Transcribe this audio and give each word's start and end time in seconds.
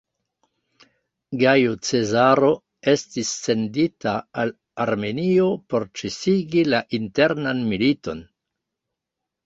Gajo 1.43 1.75
Cezaro 1.89 2.49
estis 2.95 3.35
sendita 3.43 4.15
al 4.45 4.57
Armenio 4.89 5.49
por 5.71 5.89
ĉesigi 6.03 6.69
la 6.75 6.85
internan 7.05 7.67
militon. 7.73 8.31